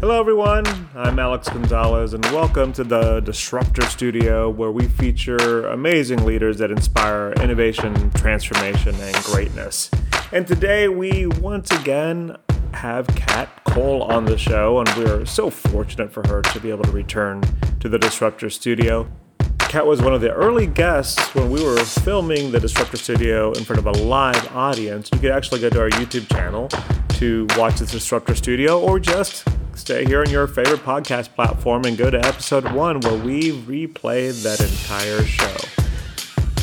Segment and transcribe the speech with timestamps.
[0.00, 0.66] Hello, everyone.
[0.94, 6.70] I'm Alex Gonzalez, and welcome to the Disruptor Studio, where we feature amazing leaders that
[6.70, 9.90] inspire innovation, transformation, and greatness.
[10.32, 12.36] And today, we once again
[12.74, 16.84] have Kat Cole on the show, and we're so fortunate for her to be able
[16.84, 17.42] to return
[17.80, 19.08] to the Disruptor Studio.
[19.58, 23.64] Kat was one of the early guests when we were filming the Disruptor Studio in
[23.64, 25.08] front of a live audience.
[25.12, 26.68] You could actually go to our YouTube channel
[27.14, 31.96] to watch the Disruptor Studio or just stay here on your favorite podcast platform and
[31.96, 35.56] go to episode one where we replayed that entire show.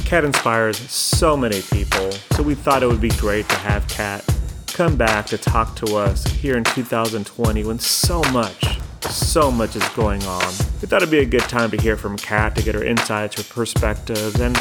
[0.05, 4.25] Kat inspires so many people, so we thought it would be great to have Kat
[4.67, 9.87] come back to talk to us here in 2020 when so much, so much is
[9.89, 10.47] going on.
[10.81, 13.35] We thought it'd be a good time to hear from Kat to get her insights,
[13.35, 14.57] her perspectives, and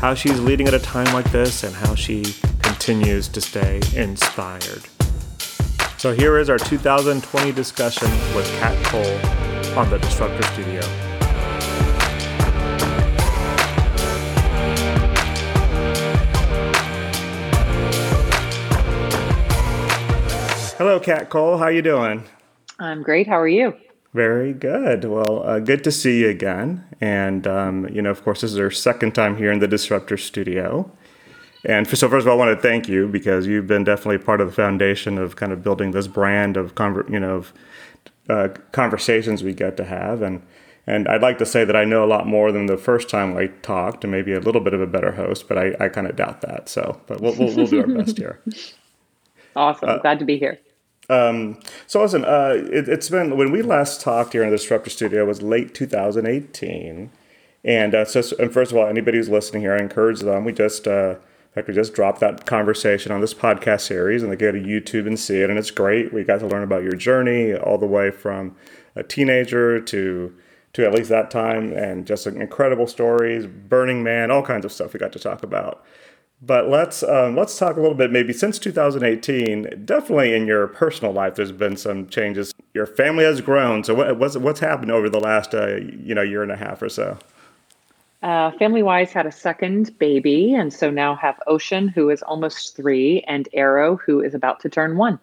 [0.00, 2.24] how she's leading at a time like this and how she
[2.62, 4.82] continues to stay inspired.
[6.04, 10.82] So here is our 2020 discussion with Kat Cole on the Disruptor Studio.
[20.76, 21.56] Hello, Kat Cole.
[21.56, 22.24] How you doing?
[22.78, 23.26] I'm great.
[23.26, 23.74] How are you?
[24.12, 25.06] Very good.
[25.06, 26.84] Well, uh, good to see you again.
[27.00, 30.18] And, um, you know, of course, this is our second time here in the Disruptor
[30.18, 30.92] Studio.
[31.64, 34.40] And so, first of all, I want to thank you because you've been definitely part
[34.40, 37.52] of the foundation of kind of building this brand of, conver- you know, of,
[38.28, 40.22] uh, conversations we get to have.
[40.22, 40.42] And
[40.86, 43.36] and I'd like to say that I know a lot more than the first time
[43.36, 46.06] I talked, and maybe a little bit of a better host, but I, I kind
[46.06, 46.68] of doubt that.
[46.68, 48.40] So, but we'll, we'll, we'll do our best here.
[49.56, 49.88] Awesome.
[49.88, 50.58] Uh, Glad to be here.
[51.08, 54.90] Um, so listen, uh, it, has been when we last talked here in the Disruptor
[54.90, 57.12] Studio was late 2018,
[57.64, 60.44] and uh, so and first of all, anybody who's listening here, I encourage them.
[60.44, 60.88] We just
[61.54, 65.06] fact, we just dropped that conversation on this podcast series, and they go to YouTube
[65.06, 66.12] and see it, and it's great.
[66.12, 68.56] We got to learn about your journey all the way from
[68.96, 70.34] a teenager to
[70.72, 74.92] to at least that time, and just incredible stories, Burning Man, all kinds of stuff
[74.92, 75.84] we got to talk about.
[76.42, 78.10] But let's um, let's talk a little bit.
[78.10, 82.52] Maybe since 2018, definitely in your personal life, there's been some changes.
[82.74, 83.84] Your family has grown.
[83.84, 86.82] So what, what's what's happened over the last uh, you know year and a half
[86.82, 87.16] or so?
[88.24, 92.74] Uh, family wise, had a second baby, and so now have Ocean, who is almost
[92.74, 95.20] three, and Arrow, who is about to turn one.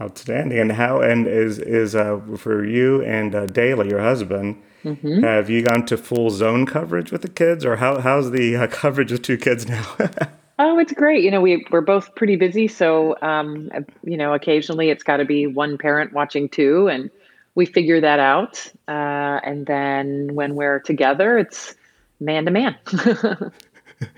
[0.00, 0.58] Outstanding.
[0.58, 4.62] And how and is is uh, for you and uh, Daly, your husband?
[4.82, 5.22] Mm-hmm.
[5.22, 8.66] Have you gone to full zone coverage with the kids, or how, how's the uh,
[8.68, 9.84] coverage of two kids now?
[10.58, 11.22] oh, it's great.
[11.22, 13.68] You know, we we're both pretty busy, so um,
[14.02, 17.10] you know, occasionally it's got to be one parent watching two, and
[17.58, 18.70] we figure that out.
[18.86, 21.74] Uh, and then when we're together, it's
[22.20, 22.76] man to man.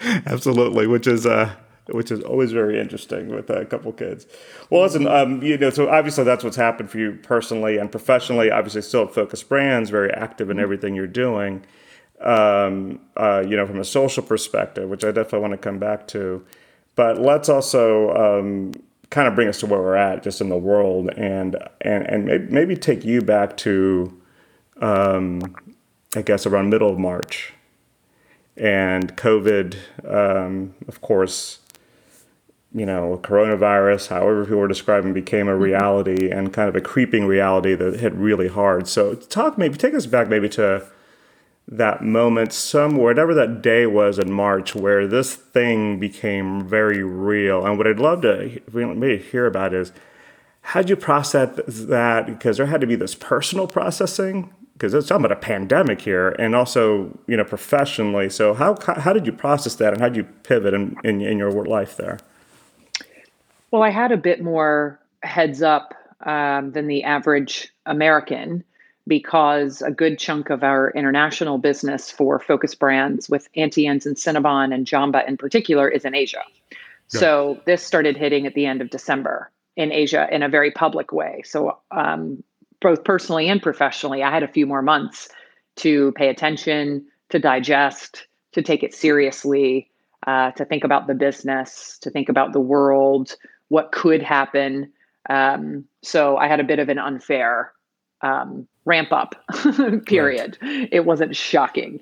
[0.26, 1.50] Absolutely, which is uh,
[1.88, 4.26] which is always very interesting with a couple kids.
[4.68, 8.50] Well, listen, um, you know, so obviously that's what's happened for you personally and professionally.
[8.50, 10.62] Obviously, still at Focus Brands, very active in mm-hmm.
[10.62, 11.64] everything you're doing.
[12.20, 16.06] Um, uh, you know, from a social perspective, which I definitely want to come back
[16.08, 16.44] to.
[16.94, 18.72] But let's also um,
[19.10, 22.24] kind of bring us to where we're at, just in the world, and and and
[22.24, 24.20] maybe, maybe take you back to,
[24.80, 25.54] um,
[26.16, 27.52] I guess, around middle of March
[28.56, 29.76] and COVID,
[30.06, 31.60] um, of course,
[32.74, 35.62] you know, coronavirus, however people were describing, became a mm-hmm.
[35.62, 38.86] reality and kind of a creeping reality that hit really hard.
[38.86, 40.86] So talk maybe take us back maybe to
[41.70, 47.64] that moment, some whatever that day was in March, where this thing became very real.
[47.64, 49.92] And what I'd love to maybe hear about is
[50.62, 52.26] how'd you process that?
[52.26, 56.30] Because there had to be this personal processing because it's talking about a pandemic here,
[56.38, 58.30] and also you know professionally.
[58.30, 61.38] So how how did you process that, and how did you pivot in, in, in
[61.38, 62.18] your life there?
[63.70, 65.94] Well, I had a bit more heads up
[66.24, 68.64] um, than the average American
[69.06, 74.74] because a good chunk of our international business for focus brands with Auntie and Cinnabon
[74.74, 76.42] and Jamba in particular is in Asia.
[77.08, 81.12] So this started hitting at the end of December in Asia in a very public
[81.12, 81.42] way.
[81.44, 82.44] So um,
[82.80, 85.28] both personally and professionally, I had a few more months
[85.76, 89.90] to pay attention, to digest, to take it seriously,
[90.26, 93.36] uh, to think about the business, to think about the world,
[93.68, 94.92] what could happen.
[95.28, 97.72] Um, so I had a bit of an unfair
[98.20, 99.34] um, ramp up
[100.06, 100.58] period.
[100.60, 100.88] Right.
[100.90, 102.00] It wasn't shocking.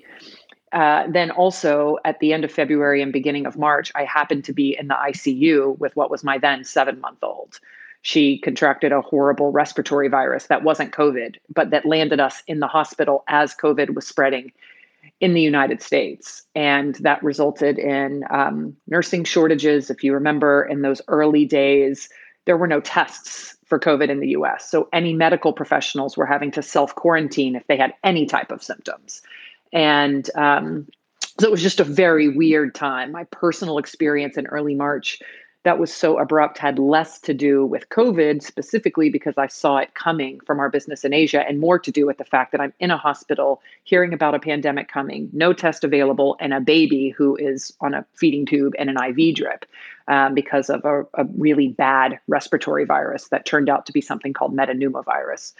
[0.71, 4.53] Uh, then also at the end of February and beginning of March, I happened to
[4.53, 7.59] be in the ICU with what was my then seven month old.
[8.01, 12.67] She contracted a horrible respiratory virus that wasn't COVID, but that landed us in the
[12.67, 14.53] hospital as COVID was spreading
[15.19, 16.43] in the United States.
[16.55, 19.89] And that resulted in um, nursing shortages.
[19.89, 22.09] If you remember, in those early days,
[22.45, 24.69] there were no tests for COVID in the US.
[24.69, 28.63] So any medical professionals were having to self quarantine if they had any type of
[28.63, 29.21] symptoms.
[29.71, 30.87] And um,
[31.39, 33.11] so it was just a very weird time.
[33.11, 35.19] My personal experience in early March
[35.63, 39.93] that was so abrupt had less to do with COVID specifically because I saw it
[39.93, 42.73] coming from our business in Asia and more to do with the fact that I'm
[42.79, 47.35] in a hospital hearing about a pandemic coming, no test available, and a baby who
[47.35, 49.65] is on a feeding tube and an IV drip
[50.07, 54.33] um, because of a, a, really bad respiratory virus that turned out to be something
[54.33, 55.53] called metapneumovirus.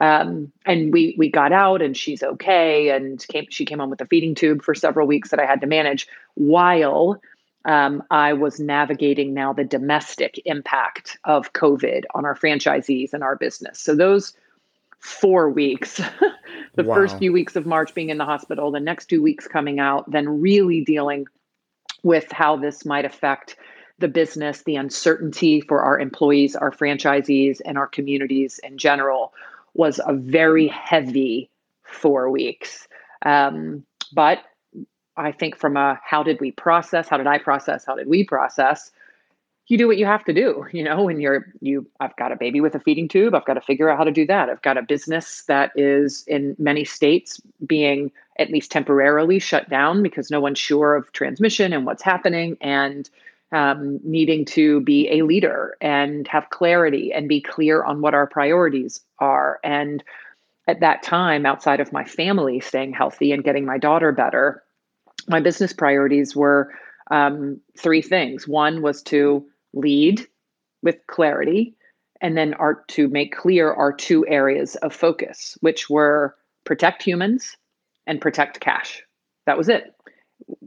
[0.00, 4.00] Um, and we we got out and she's okay and came she came home with
[4.00, 7.20] a feeding tube for several weeks that I had to manage while
[7.64, 13.36] um, I was navigating now the domestic impact of COVID on our franchisees and our
[13.36, 13.78] business.
[13.78, 14.34] So those
[14.98, 15.96] four weeks,
[16.74, 16.94] the wow.
[16.94, 20.10] first few weeks of March being in the hospital, the next two weeks coming out,
[20.10, 21.26] then really dealing
[22.02, 23.56] with how this might affect
[23.98, 29.32] the business, the uncertainty for our employees, our franchisees, and our communities in general
[29.74, 31.48] was a very heavy
[31.84, 32.88] four weeks.
[33.24, 34.40] Um, but
[35.16, 38.24] I think from a how did we process, how did I process, how did we
[38.24, 38.90] process,
[39.68, 42.36] you do what you have to do, you know, when you're you I've got a
[42.36, 44.48] baby with a feeding tube, I've got to figure out how to do that.
[44.48, 50.02] I've got a business that is in many states being at least temporarily shut down
[50.02, 53.08] because no one's sure of transmission and what's happening and
[53.52, 58.26] um, needing to be a leader and have clarity and be clear on what our
[58.26, 59.60] priorities are.
[59.62, 60.02] And
[60.66, 64.62] at that time, outside of my family staying healthy and getting my daughter better,
[65.28, 66.72] my business priorities were
[67.10, 68.48] um, three things.
[68.48, 70.26] One was to lead
[70.82, 71.74] with clarity,
[72.20, 76.34] and then our, to make clear our two areas of focus, which were
[76.64, 77.56] protect humans
[78.06, 79.02] and protect cash.
[79.46, 79.94] That was it.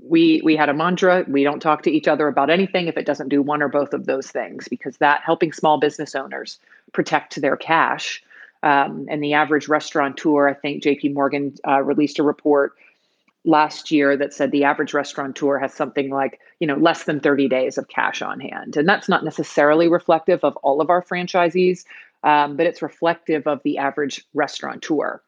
[0.01, 1.25] We we had a mantra.
[1.27, 3.93] We don't talk to each other about anything if it doesn't do one or both
[3.93, 6.59] of those things, because that helping small business owners
[6.93, 8.23] protect their cash.
[8.63, 11.09] Um, and the average restaurateur, I think J.P.
[11.09, 12.73] Morgan uh, released a report
[13.45, 17.47] last year that said the average restaurateur has something like you know less than 30
[17.47, 18.75] days of cash on hand.
[18.75, 21.85] And that's not necessarily reflective of all of our franchisees
[22.25, 25.21] um, but it's reflective of the average restaurateur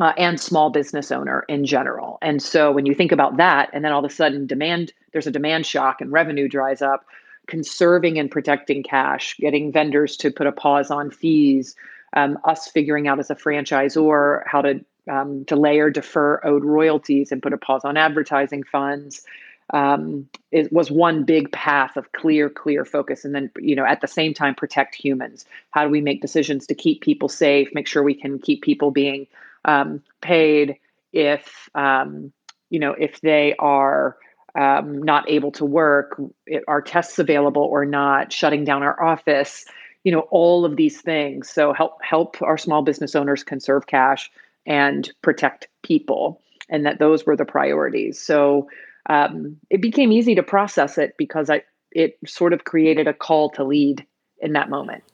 [0.00, 2.18] uh, and small business owner in general.
[2.20, 5.28] And so when you think about that and then all of a sudden demand there's
[5.28, 7.06] a demand shock and revenue dries up
[7.46, 11.76] conserving and protecting cash getting vendors to put a pause on fees
[12.14, 17.32] um, us figuring out as a franchisor how to um, delay or defer owed royalties
[17.32, 19.22] and put a pause on advertising funds.
[19.70, 23.24] Um, it was one big path of clear, clear focus.
[23.24, 25.46] And then, you know, at the same time, protect humans.
[25.70, 28.90] How do we make decisions to keep people safe, make sure we can keep people
[28.90, 29.26] being
[29.64, 30.76] um, paid
[31.12, 32.32] if, um,
[32.68, 34.16] you know, if they are
[34.54, 36.20] um, not able to work,
[36.68, 39.64] are tests available or not, shutting down our office,
[40.04, 41.48] you know, all of these things.
[41.48, 44.30] So help help our small business owners conserve cash,
[44.66, 48.20] and protect people, and that those were the priorities.
[48.20, 48.68] So
[49.08, 51.62] um, it became easy to process it because I
[51.92, 54.04] it sort of created a call to lead
[54.40, 55.04] in that moment.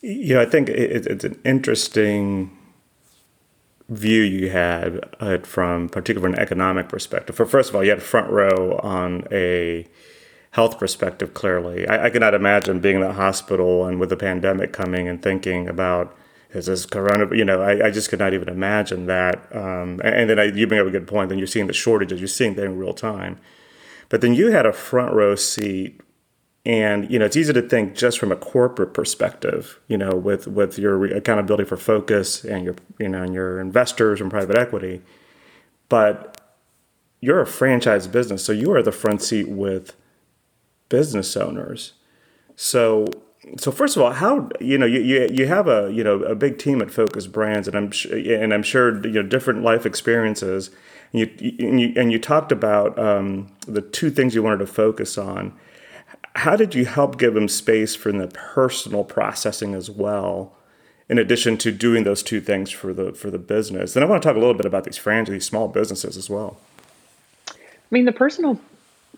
[0.00, 2.56] Yeah, I think it, it's an interesting
[3.88, 7.36] view you had uh, from particularly an economic perspective.
[7.36, 9.86] For first of all, you had front row on a
[10.52, 11.34] health perspective.
[11.34, 15.22] Clearly, I, I cannot imagine being in a hospital and with the pandemic coming and
[15.22, 16.16] thinking about
[16.54, 17.34] is this corona?
[17.34, 19.54] You know, I, I just could not even imagine that.
[19.54, 21.28] Um, and then I, you bring up a good point.
[21.28, 22.20] Then you're seeing the shortages.
[22.20, 23.38] You're seeing that in real time.
[24.08, 26.00] But then you had a front row seat,
[26.64, 29.80] and you know it's easy to think just from a corporate perspective.
[29.88, 34.20] You know, with with your accountability for focus and your you know and your investors
[34.20, 35.02] and private equity,
[35.88, 36.40] but
[37.20, 39.96] you're a franchise business, so you are the front seat with
[40.88, 41.94] business owners.
[42.54, 43.06] So
[43.58, 46.34] so first of all, how you know you, you you have a you know a
[46.34, 50.70] big team at Focus Brands, and I'm and I'm sure you know different life experiences.
[51.12, 54.66] And you and you, and you talked about um, the two things you wanted to
[54.66, 55.52] focus on.
[56.36, 60.56] How did you help give them space for the personal processing as well,
[61.08, 63.94] in addition to doing those two things for the for the business?
[63.94, 66.28] And I want to talk a little bit about these franchise, these small businesses as
[66.28, 66.58] well.
[67.48, 67.54] I
[67.90, 68.58] mean, the personal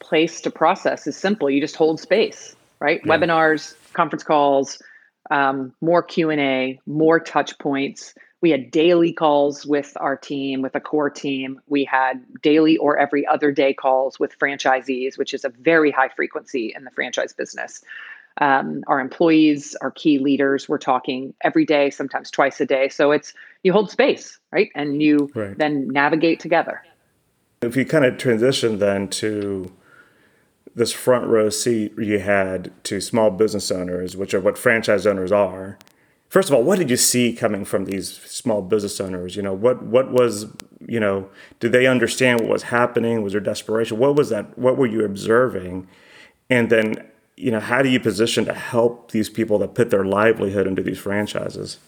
[0.01, 1.49] place to process is simple.
[1.49, 3.01] You just hold space, right?
[3.05, 3.17] Yeah.
[3.17, 4.81] Webinars, conference calls,
[5.31, 8.15] um, more Q and A, more touch points.
[8.43, 11.61] We had daily calls with our team, with a core team.
[11.67, 16.11] We had daily or every other day calls with franchisees, which is a very high
[16.11, 17.83] frequency in the franchise business.
[18.39, 22.91] Um, our employees, our key leaders, we're talking every day, sometimes twice a day.
[22.91, 24.71] So it's you hold space, right?
[24.75, 25.57] And you right.
[25.57, 26.85] then navigate together.
[27.63, 29.73] If you kind of transition then to
[30.77, 35.33] this front row seat you had to small business owners, which are what franchise owners
[35.33, 35.79] are.
[36.29, 39.35] First of all, what did you see coming from these small business owners?
[39.35, 40.47] You know, what what was
[40.87, 41.29] you know,
[41.61, 43.23] did they understand what was happening?
[43.23, 43.99] Was there desperation?
[43.99, 44.57] What was that?
[44.59, 45.89] What were you observing?
[46.49, 47.07] And then,
[47.37, 50.83] you know, how do you position to help these people that put their livelihood into
[50.83, 51.79] these franchises?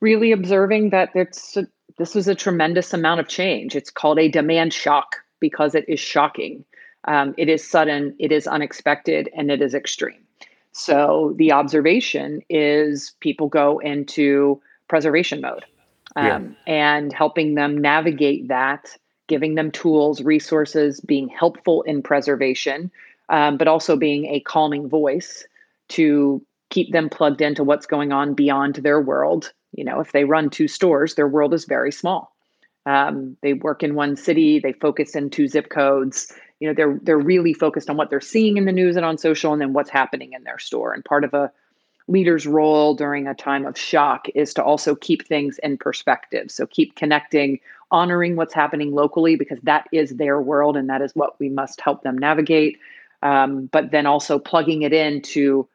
[0.00, 1.66] Really observing that it's a,
[1.98, 3.74] this was a tremendous amount of change.
[3.74, 6.64] It's called a demand shock because it is shocking.
[7.06, 10.26] Um, it is sudden, it is unexpected, and it is extreme.
[10.72, 15.64] So the observation is people go into preservation mode
[16.16, 16.40] um, yeah.
[16.66, 18.94] and helping them navigate that,
[19.26, 22.90] giving them tools, resources, being helpful in preservation,
[23.28, 25.44] um, but also being a calming voice
[25.88, 29.52] to keep them plugged into what's going on beyond their world.
[29.72, 32.34] You know, if they run two stores, their world is very small.
[32.86, 36.32] Um, they work in one city, they focus in two zip codes.
[36.60, 39.18] You know, they're they're really focused on what they're seeing in the news and on
[39.18, 40.92] social, and then what's happening in their store.
[40.92, 41.52] And part of a
[42.08, 46.50] leader's role during a time of shock is to also keep things in perspective.
[46.50, 47.58] So keep connecting,
[47.90, 51.80] honoring what's happening locally because that is their world and that is what we must
[51.80, 52.78] help them navigate.
[53.22, 55.68] Um, but then also plugging it into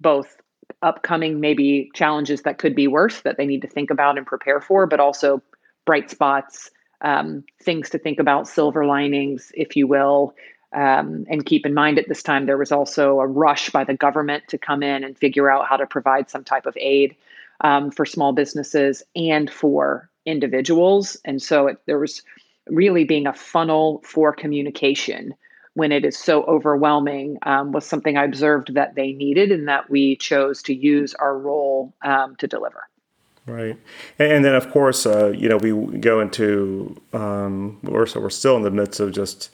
[0.00, 0.36] both
[0.82, 4.60] upcoming maybe challenges that could be worse that they need to think about and prepare
[4.60, 5.42] for, but also
[5.86, 6.70] bright spots,
[7.02, 10.34] um, things to think about, silver linings, if you will,
[10.72, 13.94] um, and keep in mind at this time, there was also a rush by the
[13.94, 17.16] government to come in and figure out how to provide some type of aid
[17.62, 21.16] um, for small businesses and for individuals.
[21.24, 22.22] And so it, there was
[22.68, 25.34] really being a funnel for communication
[25.74, 29.88] when it is so overwhelming um, was something I observed that they needed and that
[29.90, 32.89] we chose to use our role um, to deliver.
[33.46, 33.76] Right,
[34.18, 38.56] and then of course, uh, you know, we go into um, we're so we're still
[38.56, 39.50] in the midst of just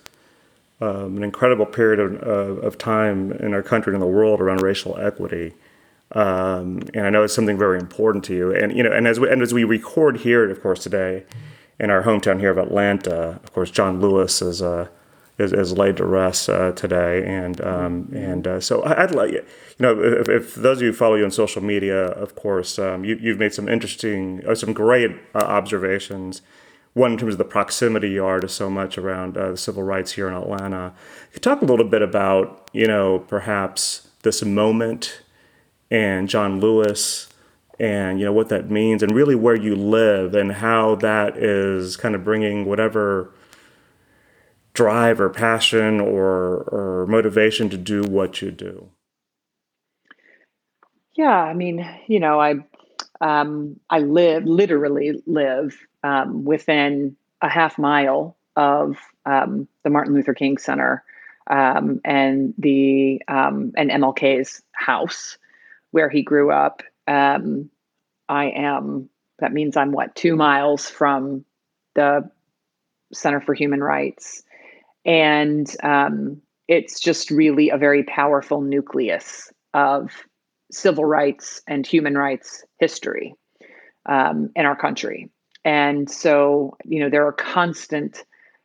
[0.80, 4.60] um, an incredible period of, uh, of time in our country and the world around
[4.60, 5.54] racial equity.
[6.12, 8.54] Um, and I know it's something very important to you.
[8.54, 11.24] And you know, and as we and as we record here, of course, today
[11.80, 14.88] in our hometown here of Atlanta, of course, John Lewis is uh,
[15.38, 17.24] is, is laid to rest uh, today.
[17.26, 19.42] And um, and uh, so I'd like you
[19.78, 23.16] know if, if, those of you follow you on social media, of course, um, you,
[23.30, 26.42] have made some interesting, uh, some great uh, observations
[26.96, 29.82] one in terms of the proximity you are to so much around uh, the civil
[29.82, 30.94] rights here in Atlanta.
[31.34, 35.20] Could talk a little bit about you know perhaps this moment
[35.90, 37.28] and John Lewis
[37.78, 41.98] and you know what that means and really where you live and how that is
[41.98, 43.30] kind of bringing whatever
[44.76, 48.90] drive or passion or or motivation to do what you do.
[51.16, 52.54] Yeah, I mean, you know, I
[53.20, 60.34] um, I live literally live um, within a half mile of um, the Martin Luther
[60.34, 61.02] King Center
[61.48, 65.38] um, and the um, and MLK's house
[65.90, 66.82] where he grew up.
[67.08, 67.70] Um,
[68.28, 69.08] I am.
[69.38, 71.44] That means I'm what two miles from
[71.94, 72.30] the
[73.12, 74.42] Center for Human Rights,
[75.06, 80.10] and um, it's just really a very powerful nucleus of
[80.70, 83.34] civil rights and human rights history
[84.06, 85.30] um, in our country.
[85.64, 88.24] And so, you know, there are constant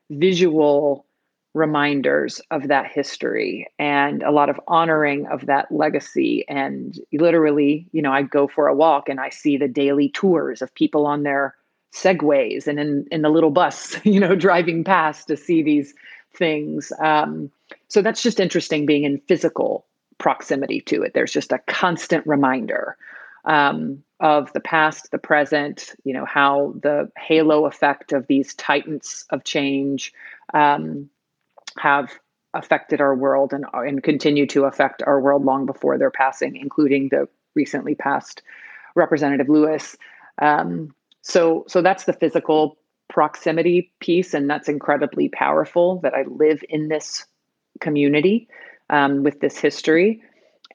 [0.09, 1.05] visual
[1.53, 6.45] reminders of that history and a lot of honoring of that legacy.
[6.47, 10.61] And literally, you know, I go for a walk and I see the daily tours
[10.61, 11.55] of people on their
[11.93, 15.93] segways and in, in the little bus, you know, driving past to see these
[16.33, 16.91] things.
[16.99, 17.51] Um,
[17.87, 19.85] so that's just interesting being in physical
[20.17, 21.13] proximity to it.
[21.13, 22.97] There's just a constant reminder
[23.45, 29.25] um, of the past, the present, you know, how the halo effect of these titans
[29.31, 30.13] of change
[30.53, 31.09] um,
[31.77, 32.11] have
[32.53, 37.09] affected our world and, and continue to affect our world long before their passing, including
[37.09, 38.43] the recently passed
[38.95, 39.97] Representative Lewis.
[40.39, 42.77] Um, so, so that's the physical
[43.11, 45.99] proximity piece, and that's incredibly powerful.
[45.99, 47.25] That I live in this
[47.79, 48.47] community
[48.89, 50.23] um, with this history,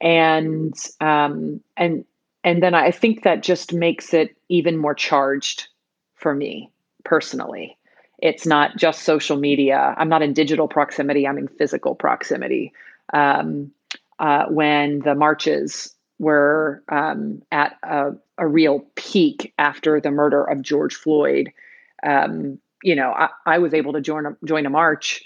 [0.01, 2.05] and um, and
[2.45, 5.69] and then I think that just makes it even more charged
[6.15, 6.71] for me
[7.05, 7.77] personally.
[8.19, 9.95] It's not just social media.
[9.97, 11.27] I'm not in digital proximity.
[11.27, 12.73] I'm in physical proximity.
[13.13, 13.73] Um,
[14.19, 20.63] uh, when the marches were um, at a, a, real peak after the murder of
[20.63, 21.53] George Floyd,
[22.07, 25.25] um, you know, I, I was able to join a, join a march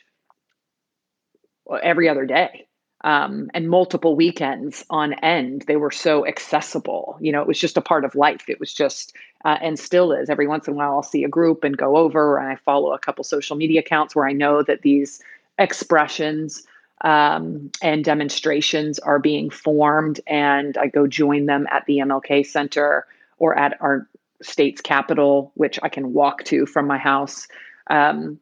[1.83, 2.67] every other day
[3.03, 5.65] um, and multiple weekends on end.
[5.67, 7.19] They were so accessible.
[7.21, 8.49] You know, it was just a part of life.
[8.49, 10.29] It was just, uh, and still is.
[10.29, 12.93] Every once in a while, I'll see a group and go over, and I follow
[12.93, 15.23] a couple social media accounts where I know that these
[15.59, 16.67] expressions
[17.03, 23.07] um, and demonstrations are being formed, and I go join them at the MLK Center
[23.39, 24.07] or at our
[24.43, 27.47] state's capital, which I can walk to from my house.
[27.89, 28.39] Um,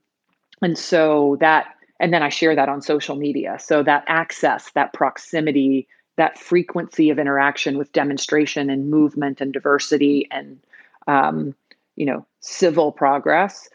[0.63, 3.59] and so that, and then I share that on social media.
[3.61, 10.29] So that access, that proximity, that frequency of interaction with demonstration and movement and diversity
[10.31, 10.59] and,
[11.07, 11.55] um,
[11.97, 13.69] you know, civil progress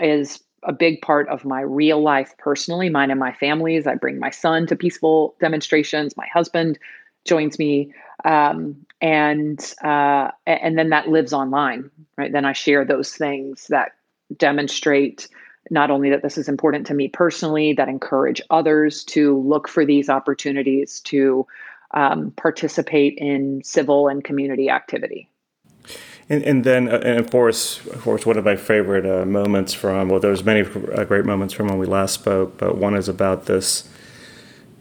[0.00, 3.86] is a big part of my real life personally, mine and my family's.
[3.86, 6.16] I bring my son to peaceful demonstrations.
[6.16, 6.78] My husband
[7.26, 7.92] joins me,
[8.24, 12.32] um, and uh, and then that lives online, right?
[12.32, 13.92] Then I share those things that
[14.36, 15.28] demonstrate
[15.70, 19.84] not only that this is important to me personally, that encourage others to look for
[19.84, 21.46] these opportunities to
[21.92, 25.28] um, participate in civil and community activity.
[26.28, 29.72] And, and then, uh, and of course, of course, one of my favorite uh, moments
[29.72, 33.08] from well, there's many uh, great moments from when we last spoke, but one is
[33.08, 33.88] about this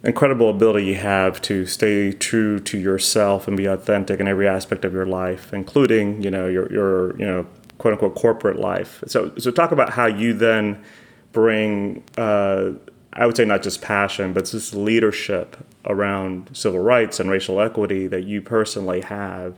[0.06, 4.86] incredible ability you have to stay true to yourself and be authentic in every aspect
[4.86, 7.46] of your life, including you know your your you know
[7.78, 9.04] quote unquote corporate life.
[9.08, 10.84] So so talk about how you then
[11.32, 12.04] bring.
[12.18, 12.72] Uh,
[13.18, 18.08] I would say not just passion, but just leadership around civil rights and racial equity
[18.08, 19.58] that you personally have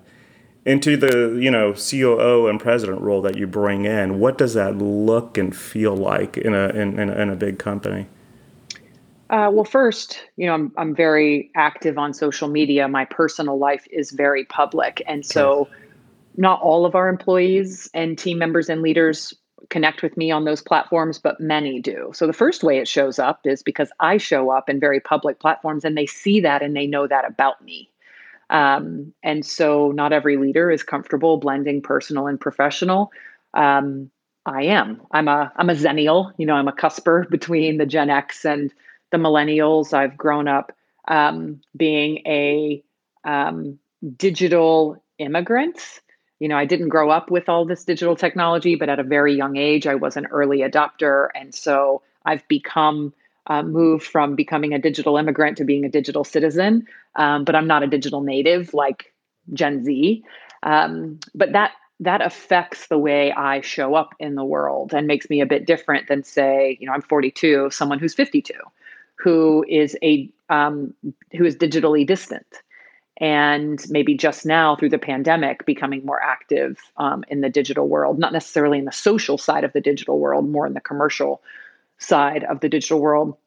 [0.67, 4.77] into the you know COO and president role that you bring in, what does that
[4.77, 8.05] look and feel like in a in, in, in a big company?
[9.29, 12.87] Uh, well, first, you know, I'm I'm very active on social media.
[12.87, 15.67] My personal life is very public, and so
[16.37, 19.33] not all of our employees and team members and leaders
[19.69, 22.11] connect with me on those platforms, but many do.
[22.13, 25.39] So the first way it shows up is because I show up in very public
[25.39, 27.89] platforms, and they see that and they know that about me.
[28.49, 33.11] Um, and so not every leader is comfortable blending personal and professional.
[33.53, 34.09] Um,
[34.45, 35.01] I am.
[35.11, 36.31] I'm a I'm a Xennial.
[36.37, 38.73] You know, I'm a cusper between the Gen X and
[39.11, 39.93] the millennials.
[39.93, 40.71] I've grown up
[41.07, 42.83] um, being a
[43.23, 43.79] um,
[44.17, 45.79] digital immigrant.
[46.39, 49.33] You know, I didn't grow up with all this digital technology, but at a very
[49.33, 53.13] young age, I was an early adopter, and so I've become
[53.47, 56.85] uh, move from becoming a digital immigrant to being a digital citizen.
[57.15, 59.13] Um, but I'm not a digital native like
[59.53, 60.23] Gen Z.
[60.63, 65.29] Um, but that that affects the way I show up in the world and makes
[65.29, 68.53] me a bit different than say, you know, I'm 42, someone who's 52,
[69.17, 70.93] who is a um,
[71.35, 72.47] who is digitally distant
[73.19, 78.19] and maybe just now through the pandemic becoming more active um, in the digital world
[78.19, 81.41] not necessarily in the social side of the digital world more in the commercial
[81.97, 83.37] side of the digital world.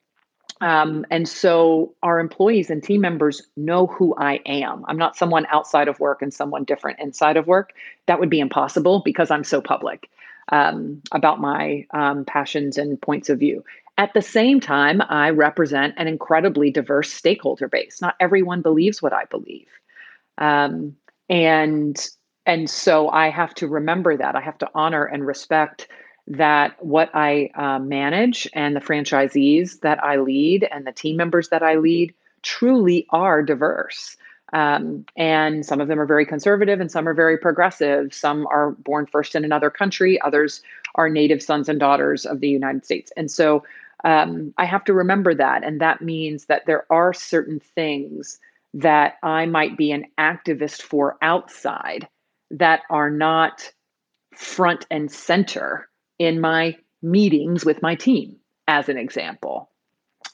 [0.61, 4.85] Um, and so our employees and team members know who I am.
[4.87, 7.72] I'm not someone outside of work and someone different inside of work.
[8.06, 10.11] That would be impossible because I'm so public
[10.50, 13.64] um, about my um, passions and points of view.
[14.00, 18.00] At the same time, I represent an incredibly diverse stakeholder base.
[18.00, 19.68] Not everyone believes what I believe.
[20.38, 20.96] Um,
[21.28, 22.08] and
[22.46, 24.34] and so I have to remember that.
[24.34, 25.86] I have to honor and respect
[26.28, 31.50] that what I uh, manage and the franchisees that I lead and the team members
[31.50, 34.16] that I lead truly are diverse.
[34.54, 38.14] Um, and some of them are very conservative and some are very progressive.
[38.14, 40.62] Some are born first in another country, others
[40.94, 43.12] are native sons and daughters of the United States.
[43.16, 43.62] And so
[44.04, 45.64] um, I have to remember that.
[45.64, 48.38] And that means that there are certain things
[48.74, 52.08] that I might be an activist for outside
[52.52, 53.72] that are not
[54.34, 58.36] front and center in my meetings with my team,
[58.68, 59.70] as an example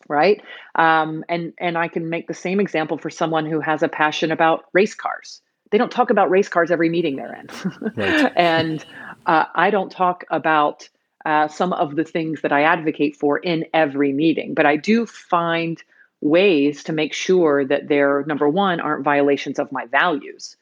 [0.09, 0.42] right
[0.74, 4.31] um, and and i can make the same example for someone who has a passion
[4.31, 7.48] about race cars they don't talk about race cars every meeting they're in
[7.96, 8.33] right.
[8.37, 8.85] and
[9.26, 10.88] uh, i don't talk about
[11.27, 15.05] uh, some of the things that i advocate for in every meeting but i do
[15.05, 15.83] find
[16.21, 20.57] ways to make sure that they're number one aren't violations of my values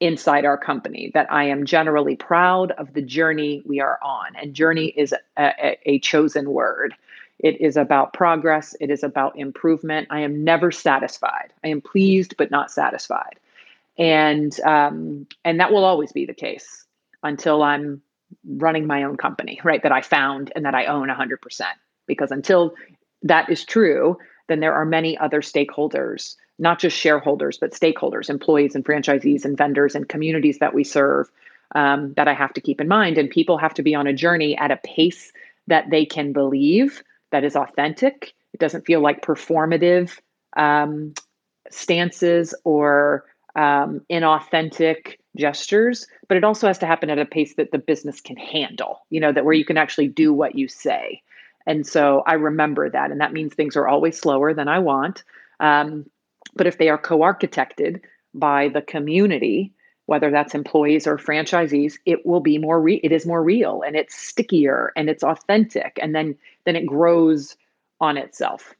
[0.00, 4.34] inside our company that I am generally proud of the journey we are on.
[4.34, 6.94] And journey is a, a, a, chosen word.
[7.38, 10.08] It is about progress, it is about improvement.
[10.10, 11.52] I am never satisfied.
[11.62, 13.38] I am pleased, but not satisfied.
[13.98, 16.86] And, um, and that will always be the case
[17.22, 18.00] until I'm
[18.46, 19.82] running my own company, right?
[19.82, 21.38] That I found and that I own 100%.
[22.06, 22.74] Because until
[23.22, 28.74] that is true, then there are many other stakeholders not just shareholders, but stakeholders, employees
[28.74, 31.28] and franchisees and vendors and communities that we serve
[31.74, 33.16] um, that I have to keep in mind.
[33.16, 35.32] And people have to be on a journey at a pace
[35.68, 38.34] that they can believe that is authentic.
[38.52, 40.18] It doesn't feel like performative
[40.54, 41.14] um,
[41.70, 43.24] stances or
[43.56, 48.20] um, inauthentic gestures, but it also has to happen at a pace that the business
[48.20, 51.22] can handle, you know, that where you can actually do what you say.
[51.66, 53.10] And so I remember that.
[53.10, 55.22] And that means things are always slower than I want.
[55.60, 56.06] Um,
[56.54, 58.00] but if they are co architected
[58.34, 59.72] by the community,
[60.06, 63.94] whether that's employees or franchisees, it will be more re- it is more real and
[63.94, 67.56] it's stickier and it's authentic and then then it grows
[68.00, 68.74] on itself.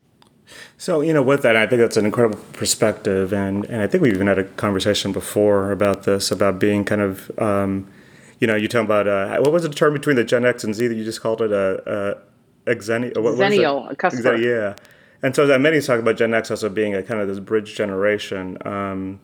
[0.79, 3.33] So, you know, with that, I think that's an incredible perspective.
[3.33, 7.01] And, and I think we've even had a conversation before about this, about being kind
[7.01, 7.91] of, um,
[8.39, 10.75] you know, you talking about, uh, what was the term between the Gen X and
[10.75, 11.53] Z that you just called it?
[11.53, 12.19] A,
[12.67, 13.23] a, a Xennial?
[13.23, 14.37] What, Xennial, a cusper.
[14.37, 14.75] Yeah.
[15.23, 17.75] And so that many talk about Gen X also being a kind of this bridge
[17.75, 18.57] generation.
[18.67, 19.21] Um,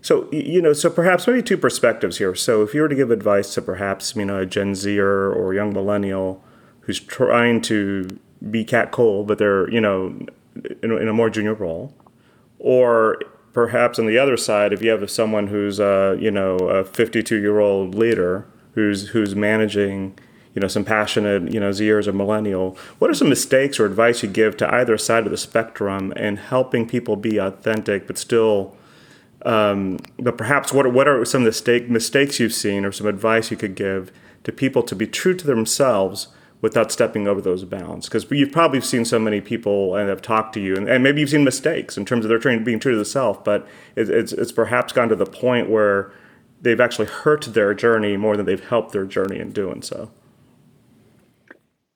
[0.00, 2.34] so you know, so perhaps maybe two perspectives here.
[2.34, 5.54] So if you were to give advice to perhaps you know a Gen Zer or
[5.54, 6.42] young millennial
[6.80, 8.18] who's trying to
[8.50, 10.26] be Kat Cole, but they're you know
[10.82, 11.94] in, in a more junior role,
[12.58, 13.20] or
[13.52, 17.40] perhaps on the other side, if you have someone who's uh, you know a 52
[17.40, 20.18] year old leader who's who's managing
[20.54, 24.22] you know some passionate you know Zers or millennial, what are some mistakes or advice
[24.22, 28.76] you give to either side of the spectrum in helping people be authentic but still
[29.44, 33.56] um, but perhaps what, what are some mistake, mistakes you've seen or some advice you
[33.56, 34.12] could give
[34.44, 36.28] to people to be true to themselves
[36.62, 38.08] without stepping over those bounds?
[38.08, 41.20] Because you've probably seen so many people and have talked to you, and, and maybe
[41.20, 44.08] you've seen mistakes in terms of their trying being true to the self, but it,
[44.08, 46.10] it's, it's perhaps gone to the point where
[46.62, 50.10] they've actually hurt their journey more than they've helped their journey in doing so.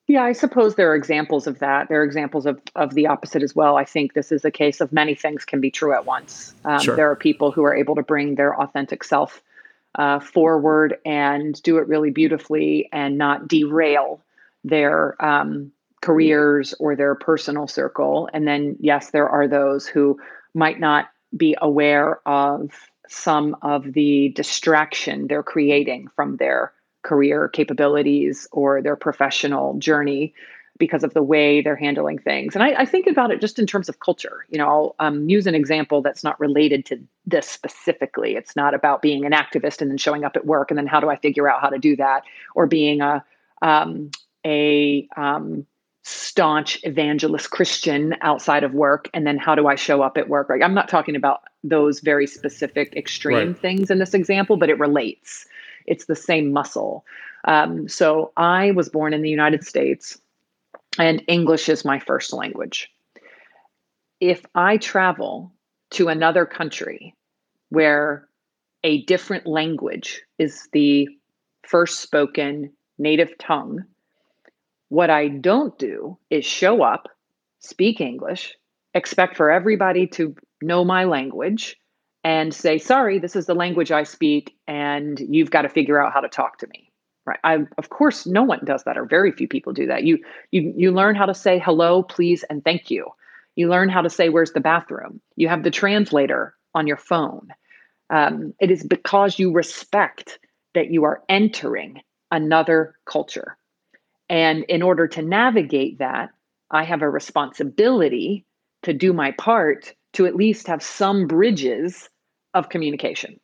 [0.08, 1.88] Yeah, I suppose there are examples of that.
[1.88, 3.76] There are examples of, of the opposite as well.
[3.76, 6.54] I think this is a case of many things can be true at once.
[6.64, 6.94] Um, sure.
[6.94, 9.42] There are people who are able to bring their authentic self
[9.96, 14.20] uh, forward and do it really beautifully and not derail
[14.66, 18.28] their um, careers or their personal circle.
[18.32, 20.20] And then, yes, there are those who
[20.54, 22.72] might not be aware of
[23.08, 30.34] some of the distraction they're creating from their career capabilities or their professional journey
[30.78, 32.54] because of the way they're handling things.
[32.54, 34.44] And I, I think about it just in terms of culture.
[34.50, 38.36] You know, I'll um, use an example that's not related to this specifically.
[38.36, 41.00] It's not about being an activist and then showing up at work and then how
[41.00, 42.24] do I figure out how to do that,
[42.54, 43.24] or being a
[43.62, 44.10] um,
[44.46, 45.66] a um,
[46.04, 50.48] staunch evangelist Christian outside of work and then how do I show up at work.
[50.48, 50.62] Right?
[50.62, 53.58] I'm not talking about those very specific extreme right.
[53.58, 55.46] things in this example, but it relates
[55.86, 57.04] it's the same muscle.
[57.44, 60.18] Um, so I was born in the United States,
[60.98, 62.90] and English is my first language.
[64.20, 65.52] If I travel
[65.90, 67.14] to another country
[67.68, 68.28] where
[68.84, 71.08] a different language is the
[71.64, 73.84] first spoken native tongue,
[74.88, 77.08] what I don't do is show up,
[77.60, 78.54] speak English,
[78.94, 81.76] expect for everybody to know my language,
[82.24, 86.12] and say, sorry, this is the language I speak, and you've got to figure out
[86.12, 86.90] how to talk to me.
[87.24, 87.38] Right.
[87.42, 90.04] I, of course, no one does that, or very few people do that.
[90.04, 90.18] You,
[90.52, 93.08] you, you learn how to say hello, please, and thank you.
[93.56, 95.20] You learn how to say, where's the bathroom?
[95.34, 97.48] You have the translator on your phone.
[98.10, 100.38] Um, it is because you respect
[100.74, 103.56] that you are entering another culture.
[104.28, 106.30] And in order to navigate that,
[106.70, 108.44] I have a responsibility
[108.82, 112.08] to do my part to at least have some bridges
[112.54, 113.38] of communication.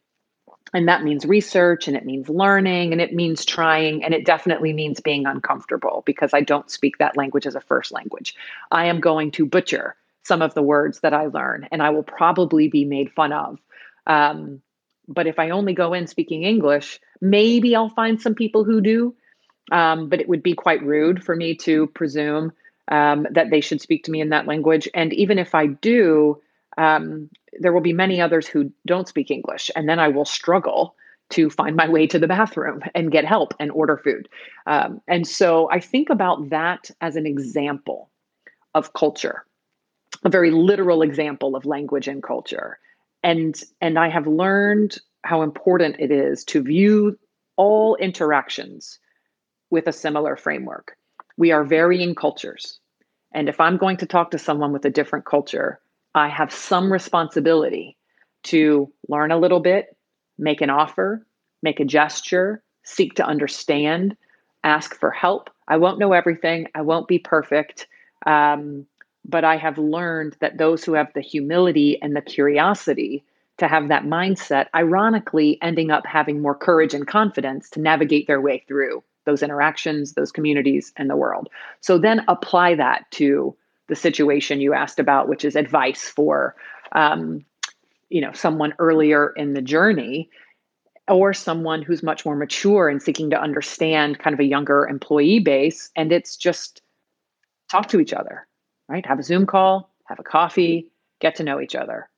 [0.75, 4.73] And that means research and it means learning and it means trying and it definitely
[4.73, 8.35] means being uncomfortable because I don't speak that language as a first language.
[8.71, 12.03] I am going to butcher some of the words that I learn and I will
[12.03, 13.59] probably be made fun of.
[14.07, 14.63] Um,
[15.09, 19.15] but if I only go in speaking English, maybe I'll find some people who do.
[19.71, 22.53] Um, but it would be quite rude for me to presume
[22.91, 24.89] um, that they should speak to me in that language.
[24.93, 26.41] And even if I do,
[26.77, 30.97] um, there will be many others who don't speak English, and then I will struggle
[31.31, 34.29] to find my way to the bathroom and get help and order food.
[34.67, 38.11] Um, and so I think about that as an example
[38.75, 39.45] of culture,
[40.25, 42.79] a very literal example of language and culture.
[43.23, 47.19] And, and I have learned how important it is to view
[47.57, 48.99] all interactions
[49.73, 50.97] with a similar framework.
[51.39, 52.79] We are varying cultures.
[53.33, 55.81] And if I'm going to talk to someone with a different culture,
[56.15, 57.97] I have some responsibility
[58.45, 59.97] to learn a little bit,
[60.39, 61.27] make an offer,
[61.63, 64.15] make a gesture, seek to understand,
[64.63, 65.49] ask for help.
[65.67, 67.87] I won't know everything, I won't be perfect.
[68.27, 68.87] Um,
[69.25, 73.25] but I have learned that those who have the humility and the curiosity
[73.57, 78.41] to have that mindset, ironically, ending up having more courage and confidence to navigate their
[78.41, 81.49] way through those interactions, those communities, and the world.
[81.81, 83.57] So then apply that to
[83.89, 86.55] the situation you asked about, which is advice for,
[86.93, 87.45] um,
[88.09, 90.31] you know, someone earlier in the journey
[91.09, 95.41] or someone who's much more mature and seeking to understand kind of a younger employee
[95.41, 95.91] base.
[95.97, 96.81] And it's just
[97.71, 98.47] talk to each other,
[98.89, 99.05] right?
[99.05, 102.09] Have a Zoom call, have a coffee, get to know each other.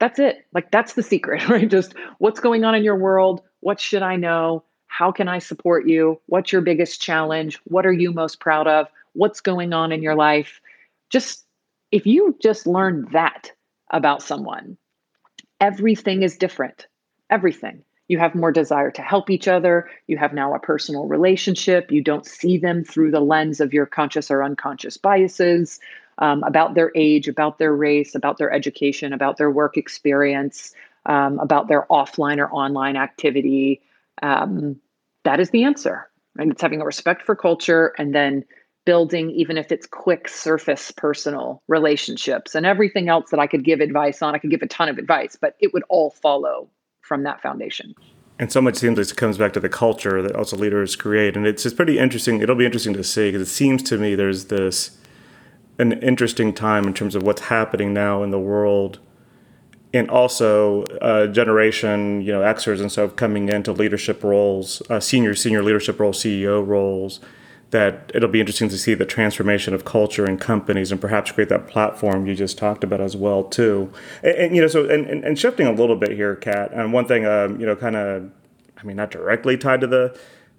[0.00, 0.46] That's it.
[0.52, 1.68] Like that's the secret, right?
[1.68, 3.42] Just what's going on in your world?
[3.60, 4.64] What should I know?
[4.88, 6.20] How can I support you?
[6.26, 7.60] What's your biggest challenge?
[7.64, 8.88] What are you most proud of?
[9.12, 10.60] What's going on in your life?
[11.10, 11.44] Just
[11.92, 13.52] if you just learn that
[13.90, 14.76] about someone,
[15.60, 16.86] everything is different.
[17.30, 17.84] Everything.
[18.08, 19.88] You have more desire to help each other.
[20.06, 21.92] You have now a personal relationship.
[21.92, 25.78] You don't see them through the lens of your conscious or unconscious biases
[26.18, 30.72] um, about their age, about their race, about their education, about their work experience,
[31.06, 33.80] um, about their offline or online activity.
[34.22, 34.76] Um,
[35.24, 36.08] that is the answer.
[36.38, 38.44] And it's having a respect for culture and then
[38.84, 43.80] building, even if it's quick surface personal relationships and everything else that I could give
[43.80, 44.34] advice on.
[44.34, 46.70] I could give a ton of advice, but it would all follow
[47.02, 47.94] from that foundation.
[48.38, 51.36] And so much seems like it comes back to the culture that also leaders create.
[51.36, 52.40] And it's just pretty interesting.
[52.40, 54.96] It'll be interesting to see because it seems to me there's this
[55.78, 59.00] an interesting time in terms of what's happening now in the world.
[59.94, 65.34] And also, uh, generation, you know, Xers and stuff coming into leadership roles, uh, senior,
[65.34, 67.20] senior leadership roles, CEO roles,
[67.70, 71.48] that it'll be interesting to see the transformation of culture in companies and perhaps create
[71.50, 73.92] that platform you just talked about as well too.
[74.22, 77.06] And, and you know so and, and, shifting a little bit here kat and one
[77.06, 78.30] thing um, you know kind of
[78.78, 80.18] i mean not directly tied to the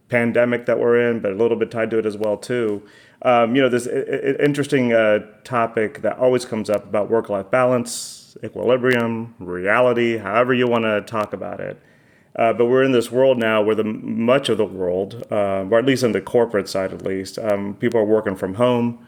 [0.10, 2.84] pandemic that we're in but a little bit tied to it as well too.
[3.22, 9.36] Um, you know this interesting uh, topic that always comes up about work-life balance equilibrium
[9.40, 11.82] reality however you want to talk about it.
[12.36, 15.80] Uh, but we're in this world now where the much of the world, uh, or
[15.80, 19.06] at least on the corporate side, at least, um, people are working from home,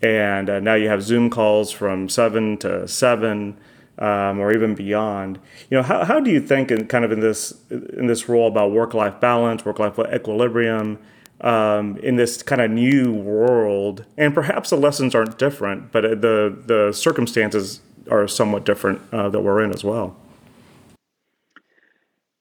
[0.00, 3.58] and uh, now you have Zoom calls from seven to seven,
[3.98, 5.38] um, or even beyond.
[5.70, 8.48] You know, how, how do you think, in kind of in this in this role
[8.48, 10.98] about work life balance, work life equilibrium,
[11.42, 16.56] um, in this kind of new world, and perhaps the lessons aren't different, but the
[16.66, 20.16] the circumstances are somewhat different uh, that we're in as well.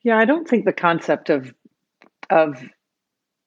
[0.03, 1.53] Yeah, I don't think the concept of
[2.29, 2.63] of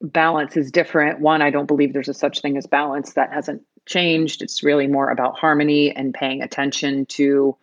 [0.00, 1.20] balance is different.
[1.20, 3.14] One, I don't believe there's a such thing as balance.
[3.14, 4.42] That hasn't changed.
[4.42, 7.56] It's really more about harmony and paying attention to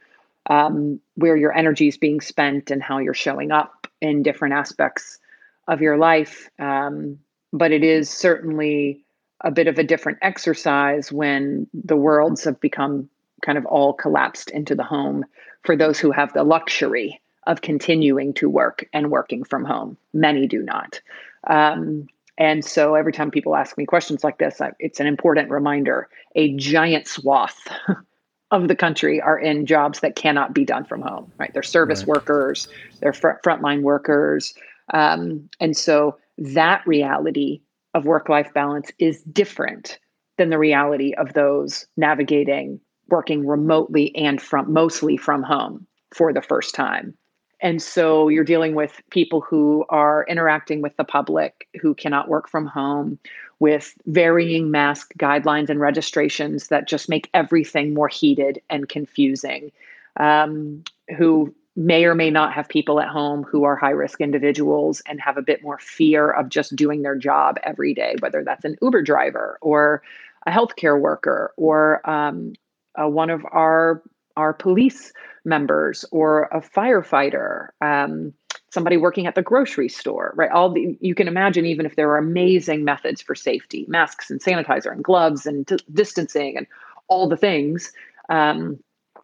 [0.48, 5.20] um, where your energy is being spent and how you're showing up in different aspects
[5.68, 6.50] of your life.
[6.60, 7.20] Um,
[7.54, 9.04] but it is certainly
[9.42, 13.10] a bit of a different exercise when the worlds have become
[13.42, 15.26] kind of all collapsed into the home
[15.64, 19.98] for those who have the luxury of continuing to work and working from home.
[20.14, 21.02] Many do not.
[21.48, 25.50] Um, and so every time people ask me questions like this, I, it's an important
[25.50, 27.68] reminder a giant swath
[28.52, 31.54] of the country are in jobs that cannot be done from home, right?
[31.54, 32.10] They're service right.
[32.10, 32.68] workers,
[33.00, 34.54] they're fr- frontline workers.
[34.94, 37.62] Um, and so that reality
[37.94, 40.00] of work life balance is different
[40.38, 42.80] than the reality of those navigating
[43.12, 47.14] working remotely and from mostly from home for the first time.
[47.62, 52.50] And so you're dealing with people who are interacting with the public who cannot work
[52.50, 53.20] from home
[53.60, 59.72] with varying mask guidelines and registrations that just make everything more heated and confusing,
[60.20, 60.84] um,
[61.16, 65.22] who may or may not have people at home who are high risk individuals and
[65.22, 68.76] have a bit more fear of just doing their job every day, whether that's an
[68.82, 70.02] Uber driver or
[70.48, 72.54] a healthcare worker or um,
[73.00, 74.04] uh, one of our
[74.38, 75.12] our police
[75.44, 78.34] members or a firefighter, um,
[78.70, 80.52] somebody working at the grocery store, right?
[80.52, 84.40] All the, you can imagine, even if there are amazing methods for safety, masks and
[84.42, 86.68] sanitizer and gloves and distancing and
[87.08, 87.92] all the things,
[88.30, 88.80] um,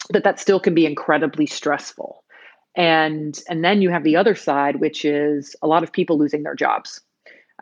[0.10, 2.24] that that still can be incredibly stressful.
[2.76, 6.44] And and then you have the other side, which is a lot of people losing
[6.44, 7.02] their jobs,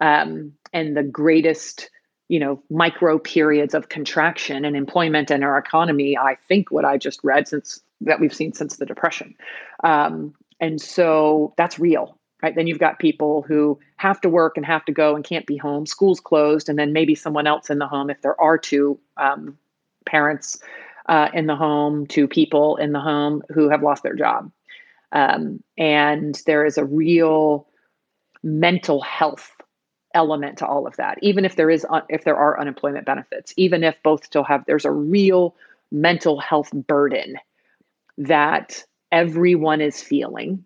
[0.02, 1.90] um, and the greatest
[2.28, 6.98] you know micro periods of contraction and employment in our economy i think what i
[6.98, 9.36] just read since that we've seen since the depression.
[9.84, 12.54] Um, and so that's real right?
[12.54, 15.58] Then you've got people who have to work and have to go and can't be
[15.58, 19.00] home schools closed and then maybe someone else in the home if there are two
[19.18, 19.58] um,
[20.06, 20.62] parents
[21.08, 24.52] uh, in the home two people in the home who have lost their job.
[25.12, 27.68] Um, and there is a real
[28.44, 29.55] mental health
[30.16, 33.84] element to all of that even if there is if there are unemployment benefits even
[33.84, 35.56] if both still have there's a real
[35.92, 37.38] mental health burden
[38.18, 40.64] that everyone is feeling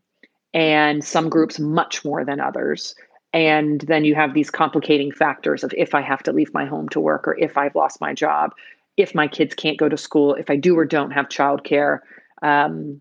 [0.53, 2.95] and some groups much more than others.
[3.31, 6.89] And then you have these complicating factors of if i have to leave my home
[6.89, 8.53] to work or if i've lost my job
[8.97, 11.99] if my kids can't go to school if i do or don't have childcare
[12.41, 12.99] um,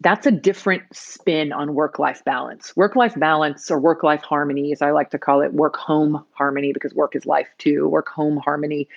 [0.00, 2.76] that's a different spin on work life balance.
[2.76, 6.24] Work life balance or work life harmony, as I like to call it, work home
[6.32, 8.88] harmony, because work is life too, work home harmony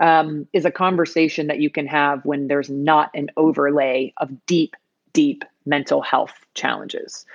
[0.00, 4.76] um, is a conversation that you can have when there's not an overlay of deep,
[5.12, 7.26] deep mental health challenges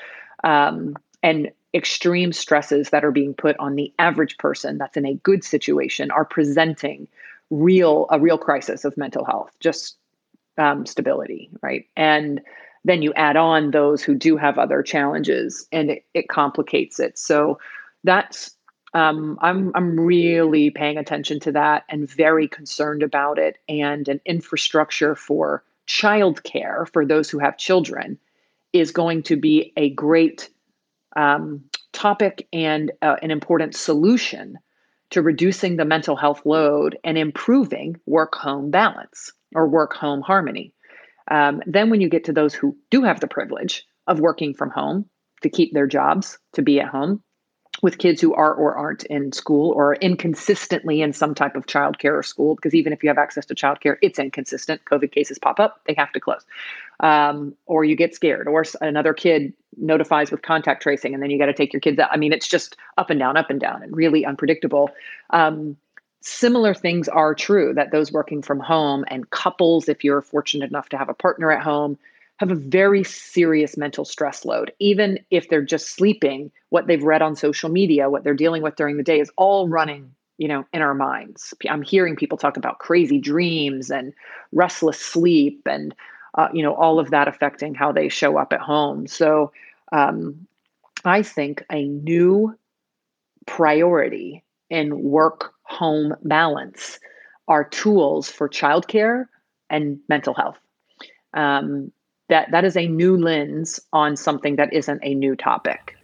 [0.44, 5.16] um, and extreme stresses that are being put on the average person that's in a
[5.16, 7.08] good situation are presenting
[7.52, 9.98] real a real crisis of mental health just
[10.58, 12.42] um, stability right and
[12.86, 17.18] then you add on those who do have other challenges and it, it complicates it
[17.18, 17.60] so
[18.04, 18.56] that's
[18.94, 24.22] um, I'm I'm really paying attention to that and very concerned about it and an
[24.26, 28.18] infrastructure for childcare for those who have children
[28.72, 30.50] is going to be a great
[31.16, 34.58] um, topic and uh, an important solution
[35.10, 40.74] to reducing the mental health load and improving work home balance or work home harmony.
[41.30, 44.70] Um, then, when you get to those who do have the privilege of working from
[44.70, 45.10] home
[45.42, 47.24] to keep their jobs, to be at home,
[47.82, 52.18] with kids who are or aren't in school or inconsistently in some type of childcare
[52.18, 54.82] or school, because even if you have access to childcare, it's inconsistent.
[54.86, 56.46] COVID cases pop up, they have to close.
[57.02, 61.38] Um, or you get scared, or another kid notifies with contact tracing, and then you
[61.38, 62.10] got to take your kids out.
[62.12, 64.90] I mean, it's just up and down, up and down, and really unpredictable.
[65.32, 65.76] Um,
[66.28, 70.90] similar things are true that those working from home and couples, if you're fortunate enough
[70.90, 71.98] to have a partner at home,
[72.38, 74.74] have a very serious mental stress load.
[74.80, 78.76] Even if they're just sleeping, what they've read on social media, what they're dealing with
[78.76, 81.54] during the day is all running, you know, in our minds.
[81.70, 84.12] I'm hearing people talk about crazy dreams and
[84.52, 85.96] restless sleep and,
[86.34, 89.08] uh, you know, all of that affecting how they show up at home.
[89.08, 89.52] So
[89.92, 90.48] um,
[91.06, 92.58] I think a new
[93.46, 97.00] priority in work home balance
[97.48, 99.26] are tools for childcare
[99.70, 100.58] and mental health.
[101.34, 101.92] Um,
[102.30, 105.96] that that is a new lens on something that isn't a new topic.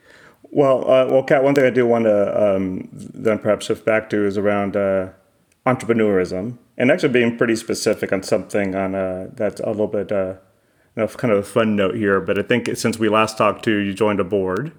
[0.43, 4.09] Well, uh, well, Kat, one thing I do want to um, then perhaps shift back
[4.09, 5.09] to is around uh,
[5.65, 10.35] entrepreneurism and actually being pretty specific on something on uh, that's a little bit, uh,
[10.95, 12.19] you know, kind of a fun note here.
[12.19, 14.73] But I think since we last talked to you, you, joined a board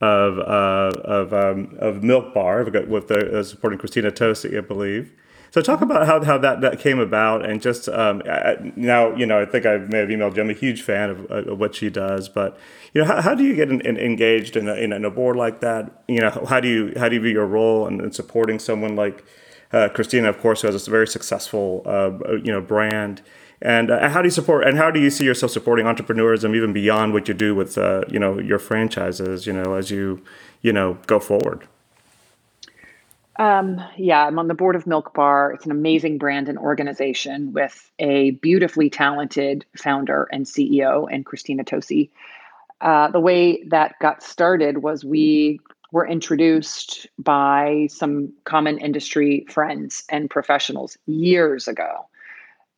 [0.00, 5.12] of uh, of um, of Milk Bar with the, uh, supporting Christina Tosi, I believe.
[5.52, 8.22] So talk about how, how that, that came about and just um,
[8.76, 10.42] now, you know, I think I may have emailed you.
[10.42, 12.56] I'm a huge fan of, of what she does, but
[12.94, 15.34] you know, how, how do you get in, in, engaged in a, in a board
[15.34, 16.04] like that?
[16.06, 18.94] You know, how do you, how do you view your role in, in supporting someone
[18.94, 19.24] like
[19.72, 23.22] uh, Christina, of course, who has a very successful, uh, you know, brand.
[23.62, 24.66] And uh, how do you support?
[24.66, 28.04] And how do you see yourself supporting entrepreneurism even beyond what you do with, uh,
[28.08, 29.46] you know, your franchises?
[29.46, 30.22] You know, as you,
[30.62, 31.66] you know, go forward.
[33.36, 35.52] Um, yeah, I'm on the board of Milk Bar.
[35.52, 41.64] It's an amazing brand and organization with a beautifully talented founder and CEO, and Christina
[41.64, 42.10] Tosi.
[42.82, 45.58] Uh, the way that got started was we
[45.90, 52.09] were introduced by some common industry friends and professionals years ago.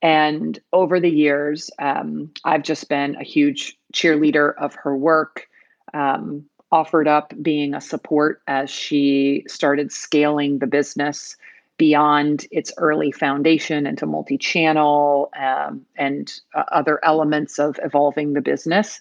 [0.03, 5.49] And over the years, um, I've just been a huge cheerleader of her work.
[5.95, 11.37] Um, offered up being a support as she started scaling the business
[11.77, 18.41] beyond its early foundation into multi channel um, and uh, other elements of evolving the
[18.41, 19.01] business.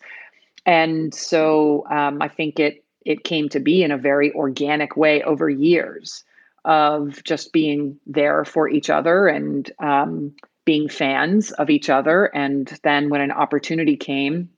[0.66, 5.24] And so um, I think it it came to be in a very organic way
[5.24, 6.24] over years
[6.66, 10.36] of just being there for each other and um,
[10.66, 12.26] being fans of each other.
[12.26, 14.50] And then when an opportunity came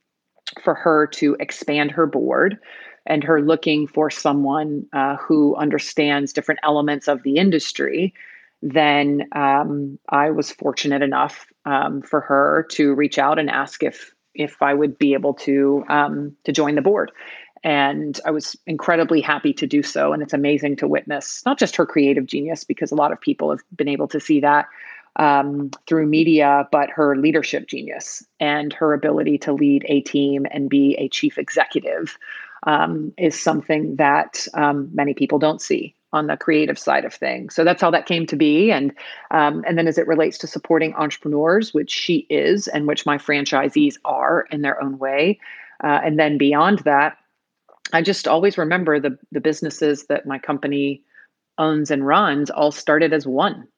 [0.62, 2.58] for her to expand her board,
[3.06, 8.14] and her looking for someone uh, who understands different elements of the industry,
[8.62, 14.14] then um, I was fortunate enough um, for her to reach out and ask if
[14.34, 17.12] if I would be able to um, to join the board.
[17.62, 20.12] And I was incredibly happy to do so.
[20.12, 23.50] And it's amazing to witness not just her creative genius, because a lot of people
[23.50, 24.66] have been able to see that
[25.16, 30.68] um, through media, but her leadership genius and her ability to lead a team and
[30.68, 32.18] be a chief executive
[32.66, 37.54] um, is something that um, many people don't see on the creative side of things.
[37.54, 38.70] So that's how that came to be.
[38.70, 38.92] And
[39.30, 43.18] um, and then as it relates to supporting entrepreneurs, which she is, and which my
[43.18, 45.40] franchisees are in their own way,
[45.82, 47.18] uh, and then beyond that,
[47.92, 51.02] I just always remember the the businesses that my company
[51.58, 53.68] owns and runs all started as one.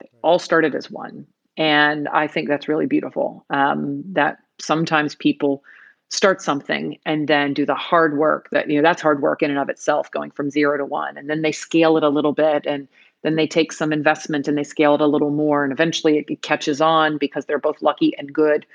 [0.00, 1.26] They all started as one,
[1.56, 3.44] and I think that's really beautiful.
[3.50, 5.62] Um, that sometimes people
[6.10, 9.50] start something and then do the hard work that you know that's hard work in
[9.50, 11.16] and of itself going from zero to one.
[11.16, 12.88] And then they scale it a little bit and
[13.22, 16.42] then they take some investment and they scale it a little more and eventually it
[16.42, 18.66] catches on because they're both lucky and good.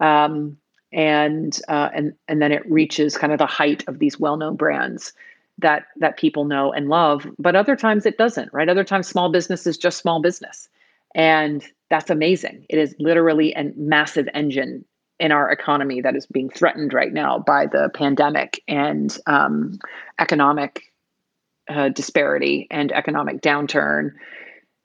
[0.00, 0.56] Um,
[0.92, 5.12] and uh, and and then it reaches kind of the height of these well-known brands
[5.58, 9.30] that that people know and love but other times it doesn't right other times small
[9.30, 10.68] business is just small business
[11.14, 12.66] And that's amazing.
[12.68, 14.84] It is literally a massive engine
[15.18, 19.78] in our economy that is being threatened right now by the pandemic and um,
[20.18, 20.92] economic
[21.68, 24.12] uh, disparity and economic downturn,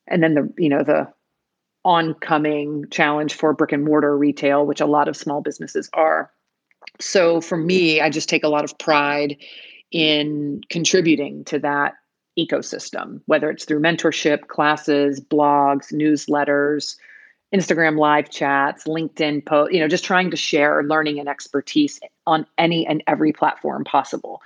[0.07, 1.07] and then the you know the
[1.85, 6.31] oncoming challenge for brick and mortar retail, which a lot of small businesses are.
[6.99, 9.37] So for me, I just take a lot of pride
[9.93, 11.93] in contributing to that
[12.37, 16.97] ecosystem, whether it's through mentorship, classes, blogs, newsletters,
[17.53, 22.47] Instagram live chats, LinkedIn post, you know, just trying to share learning and expertise on
[22.57, 24.41] any and every platform possible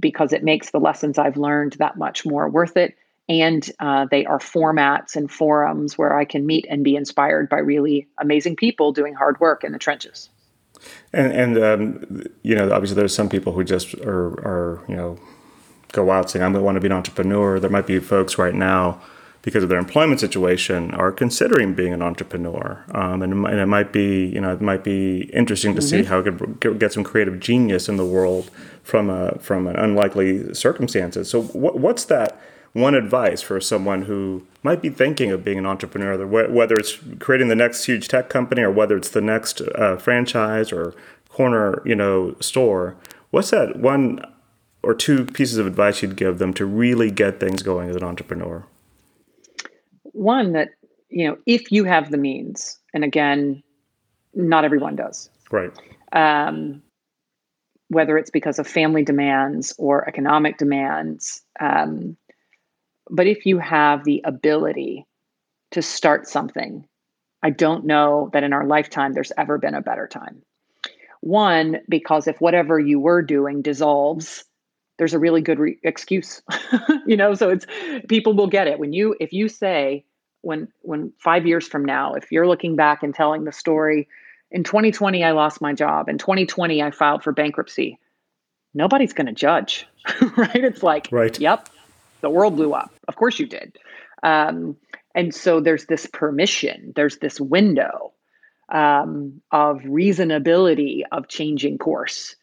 [0.00, 2.96] because it makes the lessons I've learned that much more worth it.
[3.28, 7.58] And uh, they are formats and forums where I can meet and be inspired by
[7.58, 10.28] really amazing people doing hard work in the trenches.
[11.12, 15.18] And, and um, you know, obviously, there's some people who just are, are you know,
[15.92, 18.38] go out saying, I'm going to want to be an entrepreneur." There might be folks
[18.38, 19.00] right now
[19.42, 23.92] because of their employment situation are considering being an entrepreneur um, and, and, it might
[23.92, 25.88] be you know it might be interesting to mm-hmm.
[25.88, 28.50] see how it could get some creative genius in the world
[28.82, 32.38] from a from an unlikely circumstances so what, what's that
[32.72, 37.48] one advice for someone who might be thinking of being an entrepreneur whether it's creating
[37.48, 40.94] the next huge tech company or whether it's the next uh, franchise or
[41.28, 42.96] corner you know store
[43.30, 44.20] what's that one
[44.82, 48.04] or two pieces of advice you'd give them to really get things going as an
[48.04, 48.64] entrepreneur?
[50.02, 50.70] One that
[51.08, 53.62] you know if you have the means and again
[54.34, 55.28] not everyone does.
[55.50, 55.72] Right.
[56.12, 56.82] Um,
[57.88, 62.16] whether it's because of family demands or economic demands um,
[63.10, 65.06] but if you have the ability
[65.72, 66.86] to start something
[67.42, 70.42] i don't know that in our lifetime there's ever been a better time.
[71.20, 74.44] One because if whatever you were doing dissolves
[74.98, 76.42] there's a really good re- excuse
[77.06, 77.66] you know so it's
[78.08, 78.78] people will get it.
[78.78, 80.04] When you if you say
[80.42, 84.08] when when 5 years from now if you're looking back and telling the story
[84.50, 86.08] in 2020 I lost my job.
[86.08, 87.98] In 2020 I filed for bankruptcy.
[88.72, 89.86] Nobody's going to judge
[90.36, 90.64] right?
[90.64, 91.38] It's like right.
[91.38, 91.68] yep
[92.20, 93.76] the world blew up of course you did
[94.22, 94.76] um,
[95.14, 98.12] and so there's this permission there's this window
[98.70, 102.36] um, of reasonability of changing course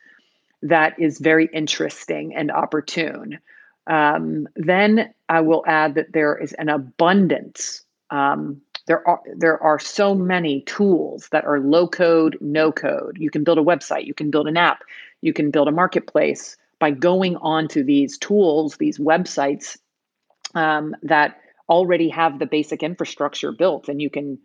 [0.63, 3.39] that is very interesting and opportune.
[3.85, 7.83] Um, then I will add that there is an abundance.
[8.09, 13.17] Um, there are there are so many tools that are low code, no code.
[13.19, 14.83] You can build a website, you can build an app,
[15.21, 19.77] you can build a marketplace by going onto these tools, these websites
[20.55, 24.37] um, that already have the basic infrastructure built, and you can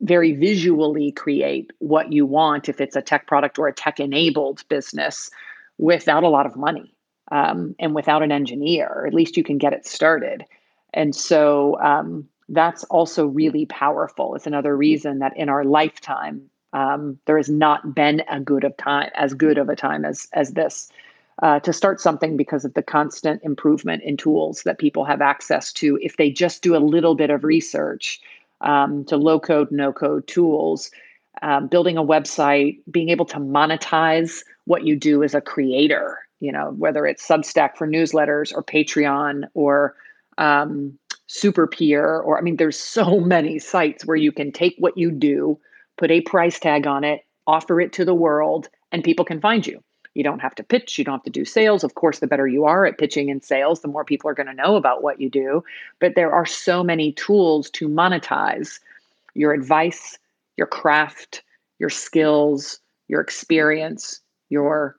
[0.00, 4.66] very visually create what you want if it's a tech product or a tech enabled
[4.68, 5.30] business
[5.78, 6.94] without a lot of money
[7.30, 9.04] um, and without an engineer.
[9.06, 10.44] At least you can get it started.
[10.94, 14.34] And so um, that's also really powerful.
[14.34, 16.42] It's another reason that in our lifetime,
[16.72, 20.26] um, there has not been a good of time as good of a time as
[20.32, 20.90] as this
[21.40, 25.72] uh, to start something because of the constant improvement in tools that people have access
[25.72, 28.20] to if they just do a little bit of research
[28.60, 30.90] um, to low code, no code tools,
[31.40, 36.52] um, building a website, being able to monetize what you do as a creator, you
[36.52, 39.96] know, whether it's Substack for newsletters or Patreon or
[40.38, 45.10] um, SuperPeer, or I mean, there's so many sites where you can take what you
[45.10, 45.58] do,
[45.96, 49.66] put a price tag on it, offer it to the world, and people can find
[49.66, 49.82] you.
[50.14, 51.84] You don't have to pitch, you don't have to do sales.
[51.84, 54.46] Of course, the better you are at pitching and sales, the more people are going
[54.46, 55.64] to know about what you do.
[56.00, 58.78] But there are so many tools to monetize
[59.34, 60.18] your advice,
[60.56, 61.42] your craft,
[61.78, 64.96] your skills, your experience, your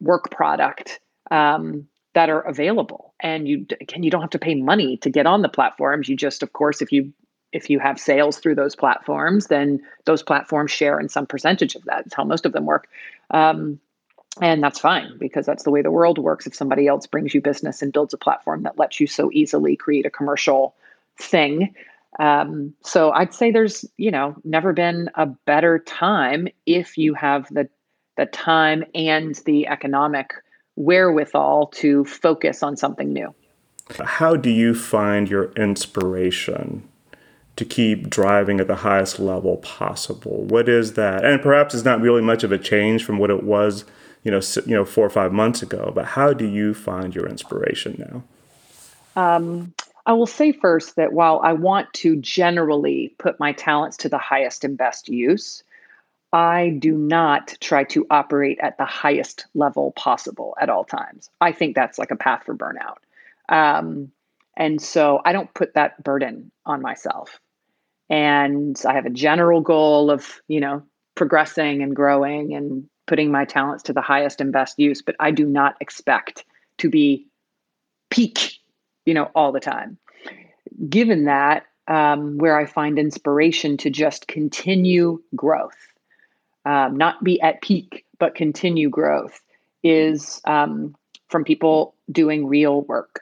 [0.00, 1.00] work product
[1.30, 3.14] um, that are available.
[3.20, 6.08] And you again, you don't have to pay money to get on the platforms.
[6.08, 7.12] You just, of course, if you
[7.52, 11.84] if you have sales through those platforms, then those platforms share in some percentage of
[11.84, 12.04] that.
[12.04, 12.88] That's how most of them work.
[13.30, 13.78] Um,
[14.40, 16.46] and that's fine because that's the way the world works.
[16.46, 19.76] If somebody else brings you business and builds a platform that lets you so easily
[19.76, 20.74] create a commercial
[21.18, 21.74] thing,
[22.18, 27.48] um, so I'd say there's, you know, never been a better time if you have
[27.52, 27.68] the
[28.18, 30.34] the time and the economic
[30.76, 33.34] wherewithal to focus on something new.
[34.04, 36.86] How do you find your inspiration
[37.56, 40.44] to keep driving at the highest level possible?
[40.44, 41.24] What is that?
[41.24, 43.84] And perhaps it's not really much of a change from what it was,
[44.22, 45.92] you know, you know, four or five months ago.
[45.94, 48.22] But how do you find your inspiration now?
[49.20, 49.74] Um,
[50.06, 54.18] I will say first that while I want to generally put my talents to the
[54.18, 55.62] highest and best use,
[56.32, 61.28] I do not try to operate at the highest level possible at all times.
[61.40, 62.96] I think that's like a path for burnout.
[63.48, 64.10] Um,
[64.56, 67.38] and so I don't put that burden on myself.
[68.12, 70.82] and I have a general goal of, you know,
[71.14, 75.30] progressing and growing and putting my talents to the highest and best use, but I
[75.30, 76.44] do not expect
[76.78, 77.26] to be
[78.10, 78.58] peak,
[79.04, 79.98] you know, all the time.
[80.88, 85.76] Given that, um, where I find inspiration to just continue growth,
[86.64, 89.40] um, not be at peak, but continue growth,
[89.82, 90.94] is um,
[91.28, 93.20] from people doing real work.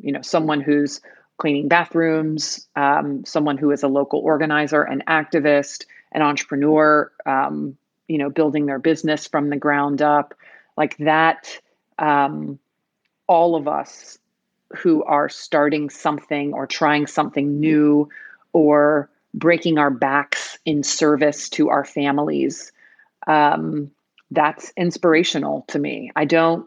[0.00, 1.00] You know, someone who's
[1.38, 7.76] cleaning bathrooms, um, someone who is a local organizer, an activist, an entrepreneur, um,
[8.10, 10.34] you know, building their business from the ground up,
[10.76, 11.56] like that.
[11.96, 12.58] Um,
[13.28, 14.18] all of us
[14.76, 18.08] who are starting something or trying something new
[18.52, 22.72] or breaking our backs in service to our families,
[23.28, 23.92] um,
[24.32, 26.10] that's inspirational to me.
[26.16, 26.66] I don't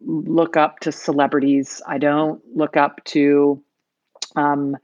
[0.00, 1.82] look up to celebrities.
[1.88, 3.60] I don't look up to
[4.36, 4.76] um,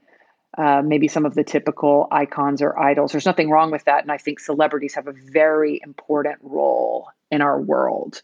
[0.57, 3.11] uh, maybe some of the typical icons or idols.
[3.11, 4.03] There's nothing wrong with that.
[4.03, 8.21] And I think celebrities have a very important role in our world,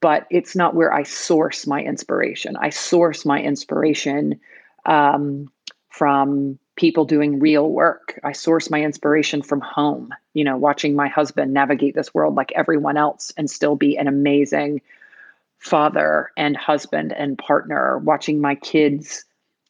[0.00, 2.56] but it's not where I source my inspiration.
[2.56, 4.40] I source my inspiration
[4.86, 5.50] um,
[5.88, 8.18] from people doing real work.
[8.24, 12.52] I source my inspiration from home, you know, watching my husband navigate this world like
[12.54, 14.80] everyone else and still be an amazing
[15.58, 19.24] father and husband and partner, watching my kids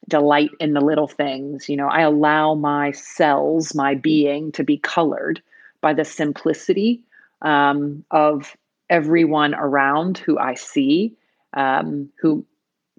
[0.09, 1.69] delight in the little things.
[1.69, 5.43] You know, I allow my cells, my being, to be colored
[5.81, 7.03] by the simplicity
[7.43, 8.57] um, of
[8.91, 11.15] everyone around who I see,
[11.53, 12.45] um, who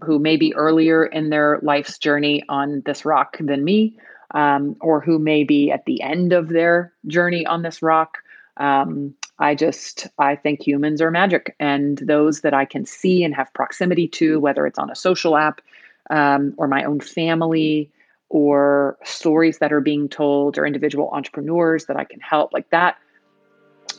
[0.02, 3.98] who may be earlier in their life's journey on this rock than me,
[4.32, 8.20] um, or who may be at the end of their journey on this rock.
[8.56, 13.36] Um, I just I think humans are magic, and those that I can see and
[13.36, 15.62] have proximity to, whether it's on a social app
[16.10, 17.92] um, or my own family
[18.30, 22.98] or stories that are being told or individual entrepreneurs that I can help like that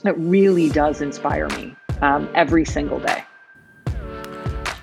[0.02, 3.22] that really does inspire me um, every single day.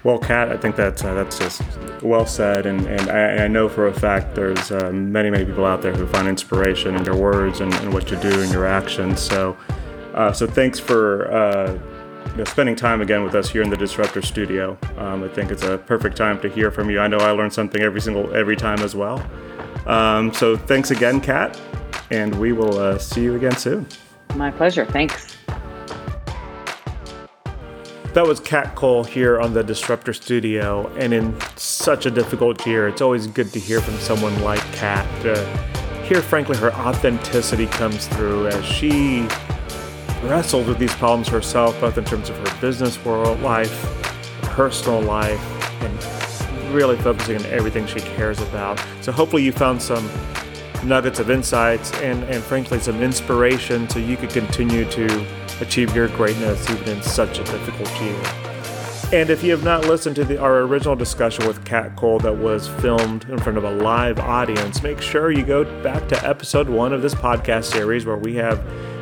[0.03, 1.61] Well, Kat, I think that's uh, that's just
[2.01, 5.65] well said, and and I, I know for a fact there's uh, many many people
[5.65, 8.65] out there who find inspiration in your words and, and what you do and your
[8.65, 9.19] actions.
[9.19, 9.57] So,
[10.13, 11.77] uh, so thanks for uh,
[12.37, 14.77] you know, spending time again with us here in the Disruptor Studio.
[14.97, 16.99] Um, I think it's a perfect time to hear from you.
[16.99, 19.25] I know I learn something every single every time as well.
[19.87, 21.59] Um, so thanks again, Kat,
[22.11, 23.87] and we will uh, see you again soon.
[24.35, 24.85] My pleasure.
[24.85, 25.35] Thanks.
[28.13, 32.87] That was Kat Cole here on the Disruptor Studio, and in such a difficult year,
[32.87, 35.07] it's always good to hear from someone like Kat.
[35.25, 35.43] Uh,
[36.03, 39.27] here, frankly, her authenticity comes through as she
[40.23, 43.71] wrestled with these problems herself, both in terms of her business world life,
[44.43, 45.41] personal life,
[45.81, 48.83] and really focusing on everything she cares about.
[49.01, 50.09] So hopefully you found some
[50.83, 55.25] nuggets of insights and, and frankly some inspiration so you could continue to
[55.61, 58.21] achieve your greatness even in such a difficult year.
[59.13, 62.35] And if you have not listened to the, our original discussion with Kat Cole that
[62.35, 66.67] was filmed in front of a live audience, make sure you go back to episode
[66.67, 68.59] one of this podcast series where we have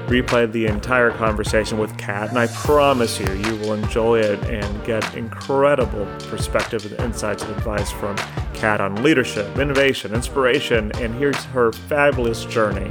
[0.07, 4.85] replayed the entire conversation with Kat, and I promise you, you will enjoy it and
[4.85, 8.15] get incredible perspective and insights and advice from
[8.53, 12.89] Kat on leadership, innovation, inspiration, and here's her fabulous journey.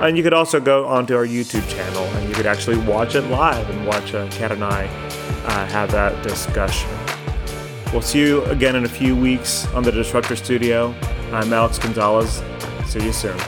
[0.00, 3.22] And you could also go onto our YouTube channel and you could actually watch it
[3.26, 4.86] live and watch uh, Kat and I
[5.44, 6.90] uh, have that discussion.
[7.92, 10.94] We'll see you again in a few weeks on the Disruptor Studio.
[11.30, 12.42] I'm Alex Gonzalez.
[12.86, 13.38] See you soon.